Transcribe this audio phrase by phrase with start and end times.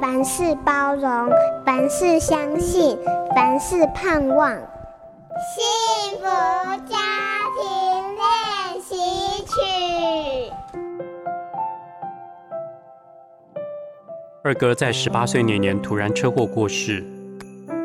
[0.00, 1.30] 凡事包容，
[1.64, 2.98] 凡事相信，
[3.34, 4.52] 凡事盼望。
[5.36, 6.24] 幸福
[6.86, 6.96] 家
[7.56, 8.94] 庭练习
[9.44, 9.52] 曲。
[14.42, 17.04] 二哥在十八岁那年突然车祸过世，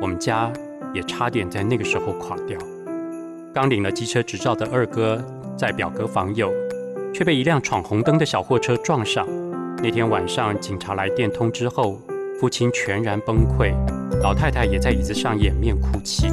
[0.00, 0.52] 我们家
[0.92, 2.58] 也差点在那个时候垮掉。
[3.54, 5.22] 刚领了机车执照的二哥，
[5.56, 6.52] 在表哥访友，
[7.14, 9.26] 却被一辆闯红灯的小货车撞上。
[9.80, 12.00] 那天晚上，警察来电通知后，
[12.40, 13.72] 父亲全然崩溃，
[14.20, 16.26] 老太太也在椅子上掩面哭泣。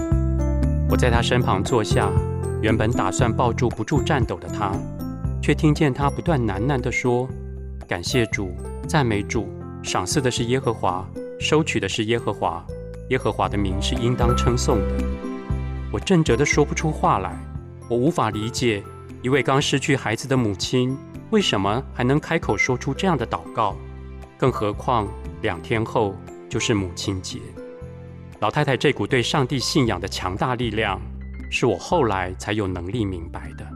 [0.89, 2.11] 我在他身旁坐下，
[2.59, 4.71] 原本打算抱住不住颤抖的他，
[5.43, 7.29] 却听见他不断喃喃地说
[7.87, 8.51] ：“感谢主，
[8.87, 9.47] 赞美主，
[9.83, 11.07] 赏赐的是耶和华，
[11.39, 12.65] 收取的是耶和华，
[13.09, 15.05] 耶和华的名是应当称颂的。”
[15.93, 17.31] 我震慑地说不出话来，
[17.87, 18.81] 我无法理解
[19.21, 20.97] 一位刚失去孩子的母亲
[21.35, 23.75] 为什么还能开口说出这样的祷告，
[24.37, 25.05] 更何况
[25.41, 26.15] 两天后
[26.47, 27.41] 就是母亲节。
[28.39, 30.97] 老太太这股对上帝信仰的强大力量，
[31.51, 33.67] 是我后来才有能力明白的。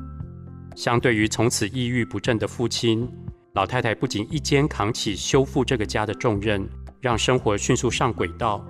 [0.74, 3.06] 相对于从此抑郁不振的父亲，
[3.52, 6.66] 老太太不仅一肩扛起修复这个家的重任，
[7.02, 8.66] 让生活迅速上轨道，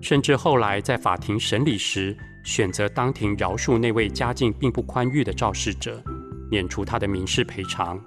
[0.00, 6.02] 甚至后来在法庭审理时，选择当庭饶恕那位家境并不宽裕的肇事者，
[6.50, 8.02] 免除他的民事赔偿，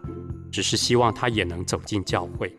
[0.55, 2.49] 只是希望他也能走进教会。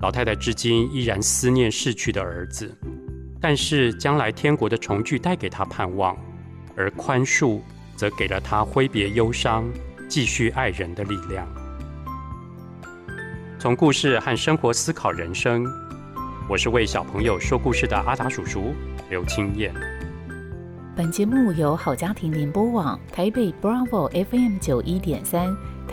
[0.00, 2.72] 老太太至今依然思念逝去的儿子。
[3.40, 6.16] 但是将来天国的重聚带给他盼望，
[6.76, 7.60] 而宽恕
[7.96, 9.68] 则给了他挥别忧伤、
[10.08, 11.44] 继续爱人的力量。
[13.58, 15.66] 从故事和生活思考人生，
[16.48, 18.72] 我是为小朋友说故事的阿达叔叔
[19.10, 19.74] 刘清燕。
[20.94, 25.56] 本节目由好家庭联播网台北 Bravo FM 九一点三、